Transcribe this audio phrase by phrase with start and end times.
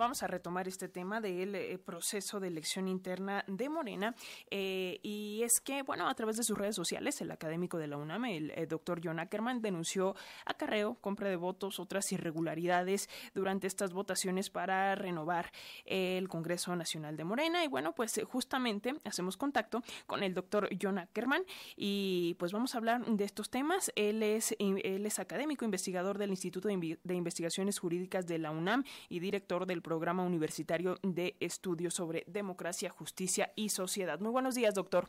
[0.00, 4.14] vamos a retomar este tema del eh, proceso de elección interna de Morena.
[4.50, 7.98] Eh, y es que, bueno, a través de sus redes sociales, el académico de la
[7.98, 10.16] UNAM, el, doctor John Ackerman, denunció
[10.46, 15.52] acarreo, compra de votos, otras irregularidades durante estas votaciones para renovar
[15.84, 17.62] el Congreso Nacional de Morena.
[17.62, 21.42] Y bueno, pues justamente hacemos contacto con el doctor John Ackerman
[21.76, 23.92] y pues vamos a hablar de estos temas.
[23.96, 29.20] Él es, él es académico, investigador del Instituto de Investigaciones Jurídicas de la UNAM y
[29.20, 34.20] director del Programa Universitario de Estudios sobre Democracia, Justicia y Sociedad.
[34.20, 35.08] Muy buenos días, doctor.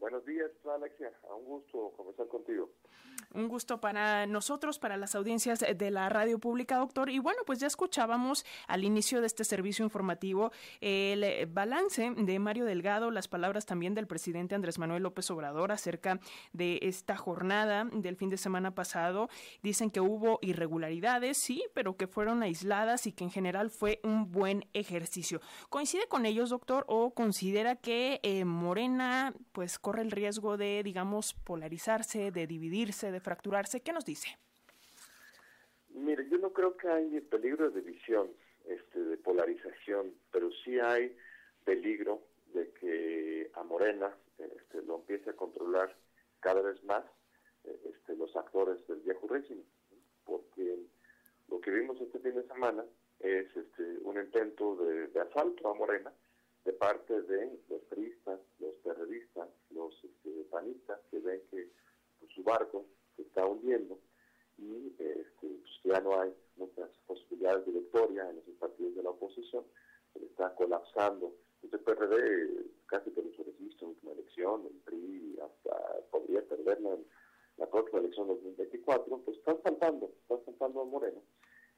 [0.00, 1.12] Buenos días, Alexia.
[1.38, 2.68] Un gusto conversar contigo.
[3.34, 7.10] Un gusto para nosotros, para las audiencias de la radio pública, doctor.
[7.10, 12.64] Y bueno, pues ya escuchábamos al inicio de este servicio informativo el balance de Mario
[12.64, 16.20] Delgado, las palabras también del presidente Andrés Manuel López Obrador acerca
[16.52, 19.28] de esta jornada del fin de semana pasado.
[19.62, 24.30] Dicen que hubo irregularidades, sí, pero que fueron aisladas y que en general fue un
[24.30, 25.40] buen ejercicio.
[25.68, 31.34] ¿Coincide con ellos, doctor, o considera que eh, Morena, pues, corre el riesgo de, digamos,
[31.34, 33.80] polarizarse, de dividirse, de fracturarse?
[33.80, 34.28] ¿Qué nos dice?
[35.90, 38.28] Mire, yo no creo que hay peligro de división,
[38.66, 41.16] este, de polarización, pero sí hay
[41.64, 42.22] peligro
[42.52, 45.96] de que a Morena este, lo empiece a controlar
[46.40, 47.04] cada vez más
[47.64, 49.64] este, los actores del viejo régimen,
[50.24, 50.78] porque
[51.48, 52.84] lo que vimos este fin de semana
[53.20, 56.12] es este, un intento de asalto a Morena
[56.66, 57.58] de parte de
[77.58, 81.20] la próxima elección 2024, pues están saltando, están saltando a Morena.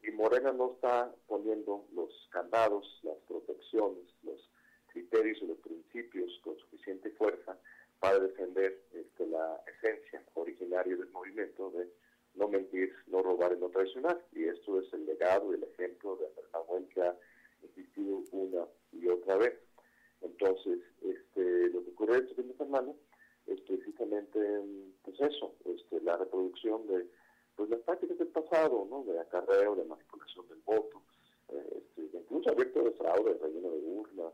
[0.03, 4.51] Y Morena no está poniendo los candados, las protecciones, los
[4.89, 7.57] criterios y los principios con suficiente fuerza
[8.01, 11.89] para defender este, la esencia originaria del movimiento de
[12.35, 14.25] no mentir, no robar y no traicionar.
[14.33, 17.17] Y esto es el legado y el ejemplo de Andrés Manuel que ha
[17.65, 19.55] existido una y otra vez.
[20.21, 22.93] Entonces, este, lo que ocurre este fin de semana
[23.49, 24.39] es precisamente
[25.03, 27.07] pues eso, este, la reproducción de
[27.57, 29.03] pues las prácticas del pasado, ¿no?
[29.05, 31.03] de acarreo, de manipulación del voto,
[31.49, 34.33] eh, este, incluso abierto de fraude, de relleno de urnas,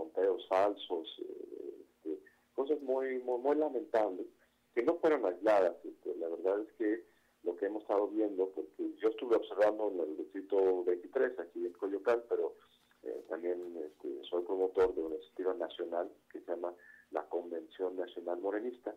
[0.00, 2.18] ponteos falsos, eh, este,
[2.54, 4.26] cosas muy, muy, lamentables,
[4.74, 5.76] que no fueron aisladas.
[5.84, 7.04] Este, la verdad es que
[7.42, 11.72] lo que hemos estado viendo, porque yo estuve observando en el distrito 23, aquí en
[11.72, 12.54] Coyoacán, pero
[13.02, 16.74] eh, también este, soy promotor de una iniciativa nacional que se llama
[17.10, 18.94] la Convención Nacional Morenista,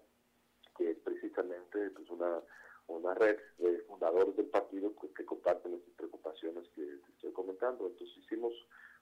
[0.77, 2.41] que es precisamente pues, una,
[2.87, 7.87] una red de fundadores del partido pues, que comparten estas preocupaciones que te estoy comentando.
[7.87, 8.53] Entonces hicimos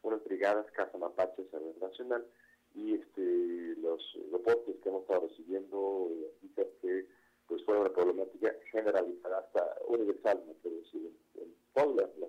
[0.02, 2.26] unas brigadas Casa Mapaches a nivel nacional
[2.74, 4.02] y este los
[4.32, 6.10] reportes que hemos estado recibiendo
[6.42, 7.08] indican que
[7.48, 12.21] pues fue una problemática generalizada hasta universal, me quiero decir, en, todas las,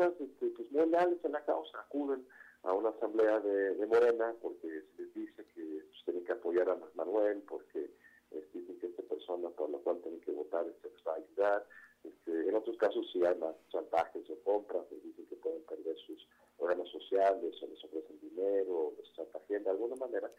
[0.00, 2.26] personas este, pues muy leales en la causa acuden
[2.62, 6.78] a una asamblea de, Morena porque se les dice que pues, tienen que apoyar a
[6.94, 7.90] Manuel, porque
[8.52, 11.66] dicen que esta persona por la cual tienen que votar este, les va a ayudar.
[12.04, 15.96] Este, en otros casos si hay más chantajes o compras, les dicen que pueden perder
[15.98, 16.26] sus
[16.58, 20.30] órganos sociales o les ofrecen dinero o les chantajean de alguna manera.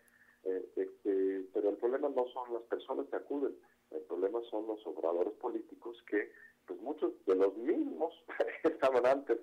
[0.43, 3.55] Eh, este, pero el problema no son las personas que acuden,
[3.91, 6.31] el problema son los obradores políticos que,
[6.65, 8.13] pues muchos de los mismos
[8.61, 9.39] que estaban antes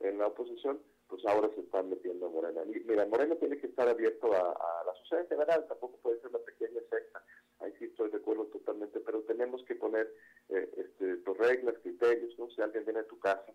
[0.00, 2.62] en la oposición, pues ahora se están metiendo a Morena.
[2.64, 6.38] Mira, Morena tiene que estar abierto a, la sociedad en general, tampoco puede ser una
[6.38, 7.22] pequeña secta,
[7.60, 10.12] ahí sí estoy de acuerdo totalmente, pero tenemos que poner
[10.48, 12.50] eh, este, tus reglas, criterios, ¿no?
[12.50, 13.52] Si alguien viene a tu casa,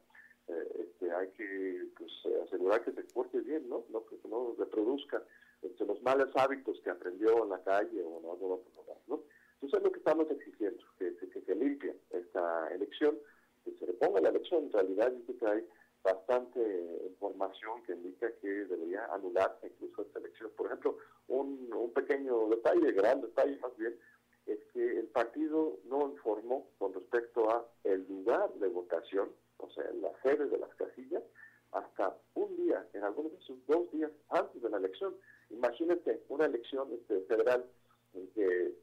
[0.48, 2.12] eh, este, hay que pues,
[2.46, 3.84] asegurar que se porte bien, ¿no?
[3.90, 5.22] no que no reproduzca
[5.62, 9.24] este, los malos hábitos que aprendió en la calle o en otro lugar, ¿no?
[9.58, 13.18] Entonces es lo que estamos exigiendo, que, que, se limpie esta elección,
[13.66, 15.68] que se reponga la elección, en realidad dice que hay
[16.04, 16.60] bastante
[17.08, 20.52] información que indica que debería anularse incluso esta elección.
[20.56, 23.98] Por ejemplo, un, un pequeño detalle, gran detalle más bien,
[24.46, 29.86] es que el partido no informó con respecto a el lugar de votación, o sea,
[30.02, 31.24] la sede de las casillas,
[31.72, 35.16] hasta un día, en algunos casos dos días antes de la elección.
[35.50, 37.66] Imagínate una elección este, federal
[38.14, 38.74] en que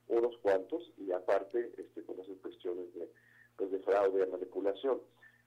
[0.09, 3.09] unos cuantos y aparte este, con esas cuestiones de,
[3.69, 5.01] de fraude, de manipulación.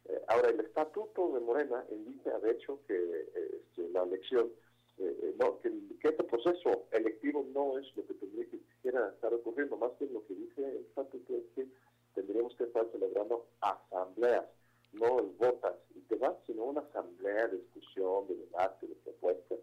[0.06, 4.50] Eh, ahora, el estatuto de Morena indica, de hecho, que este, la elección,
[4.98, 5.72] eh, eh, no, que,
[6.02, 10.26] este proceso electivo no es lo que tendría que siquiera estar ocurriendo, más bien lo
[10.26, 11.66] que dice el estatuto es que
[12.14, 14.44] tendríamos que estar celebrando asambleas,
[14.92, 19.54] no votas y demás, sino una asamblea de discusión, de debate, de propuesta,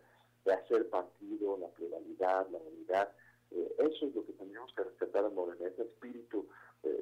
[0.44, 3.14] de hacer partido, la pluralidad, la unidad.
[3.52, 6.48] eso es lo que tendríamos que respetar en Morena, ese espíritu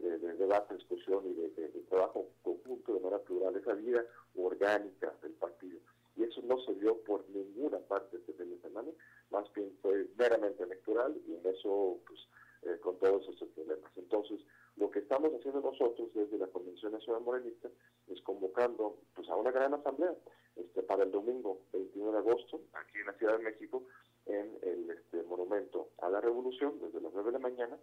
[0.02, 4.06] de, debate, discusión y de, trabajo conjunto de manera plural, esa vida
[4.36, 5.80] orgánica del partido.
[6.16, 8.90] Y eso no se dio por ninguna parte este fin de semana,
[9.32, 12.20] más bien fue meramente electoral y en eso, pues,
[12.64, 13.92] eh, con todos esos problemas.
[13.96, 14.40] Entonces,
[14.76, 17.70] lo que estamos haciendo nosotros desde la Convención Nacional Morenista
[18.08, 20.16] es convocando pues, a una gran asamblea
[20.56, 23.84] este, para el domingo 21 de agosto, aquí en la Ciudad de México,
[24.26, 27.78] en el este, Monumento a la Revolución, desde las 9 de la mañana,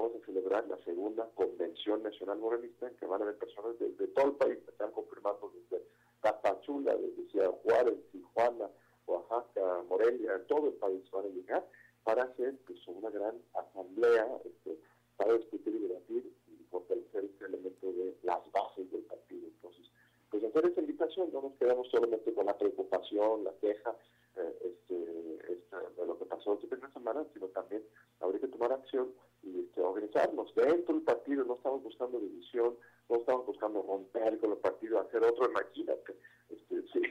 [0.00, 4.06] vamos a celebrar la segunda Convención Nacional Morenista, en que van a haber personas de,
[4.08, 5.84] todo el país, están confirmando desde
[6.20, 8.70] Tapachula, desde Ciudad Juárez, Tijuana,
[9.06, 11.66] Oaxaca, Morelia, todo el país van a llegar
[12.04, 14.78] para hacer pues, una gran asamblea este,
[15.16, 19.48] para discutir y debatir y fortalecer este elemento de las bases del partido.
[19.48, 19.84] Entonces,
[20.30, 23.96] pues hacer esa invitación, no nos quedamos solamente con la preocupación, la queja,
[24.36, 27.82] eh, de lo que pasó este fin de semana, sino también
[28.20, 29.12] habría que tomar acción
[29.56, 31.44] este, organizarnos dentro del partido.
[31.44, 32.76] No estamos buscando división,
[33.08, 36.14] no estamos buscando romper con el partido, hacer otro, imagínate.
[36.50, 37.02] Este, sí,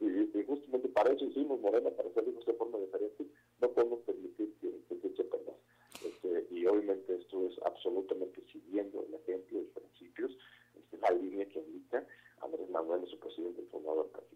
[0.00, 3.26] y, justamente para eso hicimos Morena, para hacerlo de forma diferente.
[3.60, 5.56] No podemos permitir que, se eche perder.
[6.04, 10.36] Este, y obviamente esto es absolutamente siguiendo el ejemplo, los principios,
[10.76, 12.06] este, la línea que indica
[12.40, 14.27] Andrés Manuel, su presidente, el fundador del.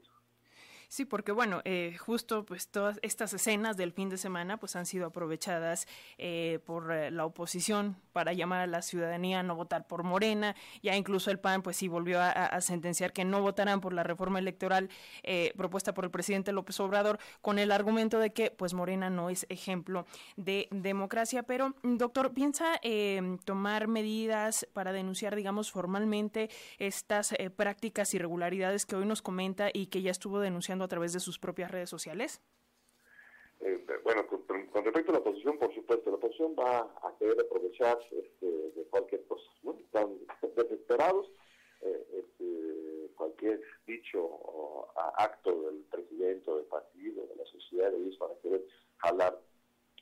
[0.93, 4.85] Sí, porque bueno, eh, justo pues todas estas escenas del fin de semana pues han
[4.85, 5.87] sido aprovechadas
[6.19, 10.55] eh, por eh, la oposición para llamar a la ciudadanía a no votar por Morena.
[10.83, 14.39] Ya incluso el PAN pues sí volvió a, sentenciar que no votarán por la reforma
[14.39, 14.91] electoral
[15.57, 19.47] propuesta por el presidente López Obrador con el argumento de que pues Morena no es
[19.49, 20.05] ejemplo
[20.37, 21.43] de democracia.
[21.43, 22.79] Pero doctor, ¿piensa
[23.47, 30.03] tomar medidas para denunciar digamos formalmente estas prácticas irregularidades que hoy nos comenta y que
[30.03, 32.41] ya estuvo denunciando a través de sus propias redes sociales?
[33.61, 37.99] Eh, bueno, con, respecto a la oposición, por supuesto, la oposición va a querer aprovechar
[38.11, 39.49] este, de cualquier cosa.
[39.63, 39.79] ¿no?
[39.79, 40.19] Están
[40.57, 41.31] desesperados.
[41.81, 48.31] Eh, este, cualquier dicho o acto del presidente del partido, de la sociedad, ellos van
[48.33, 48.65] a querer
[48.99, 49.41] jalar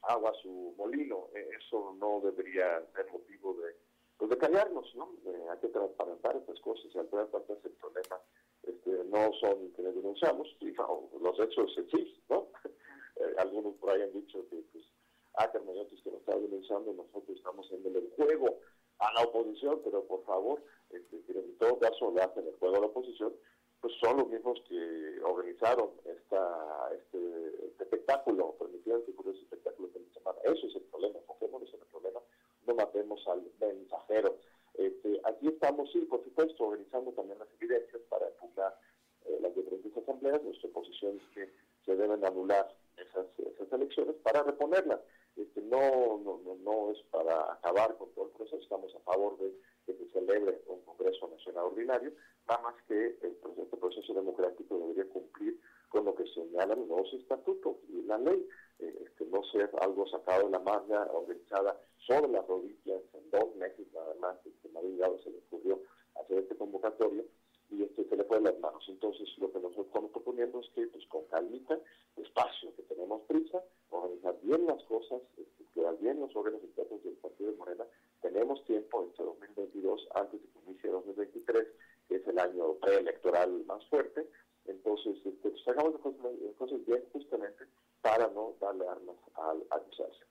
[0.03, 1.29] agua a su molino.
[1.35, 3.77] Eh, eso no debería ser motivo de,
[4.17, 5.11] pues de callarnos, ¿no?
[5.51, 8.21] hay que transparentar estas cosas y al final el problema
[9.11, 10.57] no son que denunciamos,
[11.21, 12.49] los hechos existen, ¿no?
[13.17, 14.83] Eh, algunos por ahí han dicho que, pues,
[15.35, 18.57] Ackerman y otros que nos están denunciando, nosotros estamos en el juego
[18.99, 22.81] a la oposición, pero por favor, este, en todo caso le hacen el juego a
[22.81, 23.35] la oposición,
[23.81, 30.13] pues son los mismos que organizaron este, este espectáculo, permitieron que ocurriera ese espectáculo de
[30.13, 30.39] semana.
[30.45, 32.21] Eso es el problema, enfoquémonos en el problema,
[32.67, 34.37] no matemos al mensajero.
[34.75, 38.79] Este, aquí estamos, sí, por supuesto, organizando también las evidencias para impugnar
[39.25, 40.43] eh, las diferentes asambleas.
[41.35, 41.51] Que
[41.85, 45.01] se deben anular esas, esas elecciones para reponerlas.
[45.37, 49.55] Este, no, no, no, es para acabar con todo el proceso, estamos a favor de
[49.87, 52.13] que se celebre un Congreso Nacional Ordinario,
[52.49, 57.77] nada más que el, este proceso democrático debería cumplir con lo que señalan los estatutos
[57.89, 58.47] y la ley,
[58.81, 63.55] eh, este, no ser algo sacado de la manga, organizada sobre las rodillas en dos
[63.57, 65.81] meses nada más, este, María se le ocurrió
[66.17, 67.25] hacer este convocatorio
[67.71, 68.85] y este se le fue las manos.
[68.89, 71.79] Entonces lo que nosotros estamos proponiendo es que pues con calmita,
[72.17, 77.15] despacio, que tenemos prisa, organizar bien las cosas, este, quedar bien los órganos internos del
[77.15, 77.85] Partido de Morena,
[78.21, 81.67] tenemos tiempo este 2022 antes de que inicie 2023,
[82.09, 84.27] que es el año preelectoral más fuerte,
[84.67, 87.65] entonces este, pues, hagamos las cosas, bien justamente
[88.03, 90.27] para no darle armas al adversario.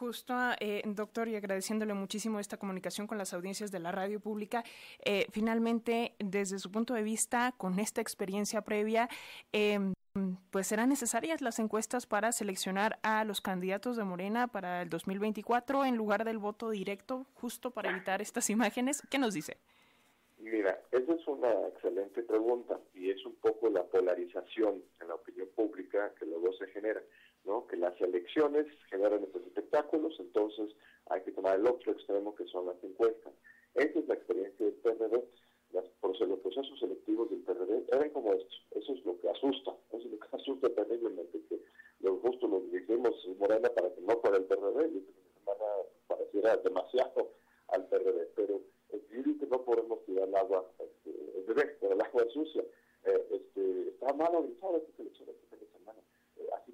[0.00, 4.64] Justo, eh, doctor, y agradeciéndole muchísimo esta comunicación con las audiencias de la radio pública,
[5.04, 9.10] eh, finalmente, desde su punto de vista, con esta experiencia previa,
[9.52, 9.78] eh,
[10.50, 15.84] pues serán necesarias las encuestas para seleccionar a los candidatos de Morena para el 2024
[15.84, 19.02] en lugar del voto directo, justo para evitar estas imágenes.
[19.10, 19.58] ¿Qué nos dice?
[20.38, 25.48] Mira, esa es una excelente pregunta y es un poco la polarización en la opinión
[25.54, 27.02] pública que luego se genera,
[27.44, 27.66] ¿no?
[27.66, 30.74] Que las elecciones generan estos espectáculos, entonces
[31.06, 33.32] hay que tomar el otro extremo que son las encuestas.
[33.74, 35.24] Esa es la experiencia del PRD.
[35.72, 38.54] Las, los procesos selectivos del PRD eran como esto.
[38.72, 41.60] Eso es lo que asusta, eso es lo que asusta terriblemente, que
[42.00, 45.66] lo justo lo dijimos Morena para que no fuera el PRD y esta semana
[46.08, 47.30] pareciera demasiado
[47.68, 52.26] al PRD, pero el que no podemos tirar el agua, este, el bebé, el agua
[52.32, 52.64] sucia.
[53.04, 54.99] Eh, este, está mal esta semana,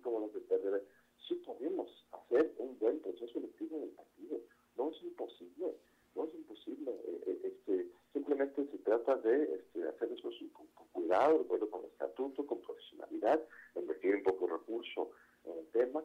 [0.06, 0.82] eh.
[1.28, 4.40] Sí podemos hacer un buen proceso electivo del partido,
[4.76, 5.74] no es imposible,
[6.14, 6.92] no es imposible.
[7.26, 12.46] Eh, este, simplemente se trata de este, hacer eso con, cuidado, de acuerdo con estatuto,
[12.46, 13.42] con profesionalidad,
[13.74, 15.10] invertir un poco de recurso
[15.44, 16.04] en el tema.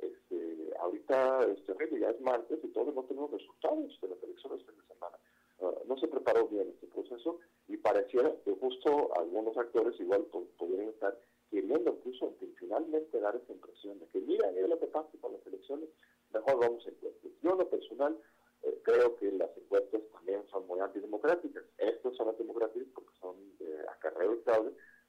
[0.00, 4.72] este, ahorita este, ya es martes y todos no tenemos resultados de las elecciones de
[4.72, 5.16] la semana.
[5.62, 7.38] Ah, no se preparó bien este proceso
[7.68, 10.26] y pareciera que justo algunos actores igual
[10.58, 11.18] podrían estar
[11.50, 15.46] queriendo incluso intencionalmente dar esa impresión de que mira, mira lo que pasa con las
[15.46, 15.88] elecciones,
[16.32, 17.30] mejor vamos a encuestas.
[17.42, 18.18] Yo en lo personal
[18.62, 21.64] eh, creo que las encuestas también son muy antidemocráticas.
[21.78, 23.82] Estas son antidemocráticas porque son de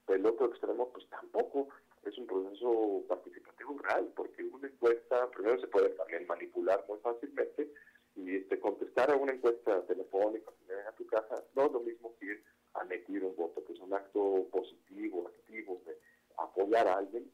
[0.06, 1.70] pero el otro extremo pues tampoco
[2.04, 7.72] es un proceso participativo real, porque una encuesta primero se puede también manipular muy fácilmente
[8.16, 10.52] y este, contestar a una encuesta telefónica
[10.88, 12.44] a tu casa no es lo mismo que
[12.86, 15.98] ir a emitir un voto, que es un acto positivo, activo, de
[16.38, 17.30] apoyar a alguien,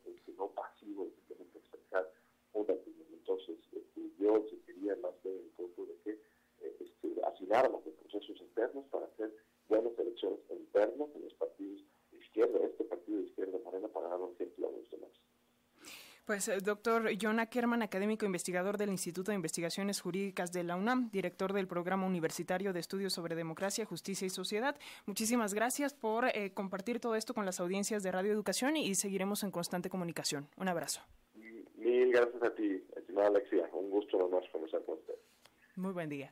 [16.29, 21.09] Pues, eh, doctor John Ackerman, académico investigador del Instituto de Investigaciones Jurídicas de la UNAM,
[21.09, 24.77] director del Programa Universitario de Estudios sobre Democracia, Justicia y Sociedad.
[25.07, 29.41] Muchísimas gracias por eh, compartir todo esto con las audiencias de Radio Educación y seguiremos
[29.41, 30.47] en constante comunicación.
[30.55, 31.01] Un abrazo.
[31.33, 33.67] Mil gracias a ti, estimada Alexia.
[33.73, 35.15] Un gusto nomás conversar con usted.
[35.77, 36.31] Muy buen día.